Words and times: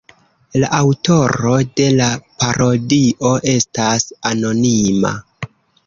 La 0.61 0.69
aŭtoro 0.77 1.51
de 1.81 1.87
la 1.99 2.09
parodio 2.41 3.37
estas 3.57 4.11
anonima. 4.35 5.19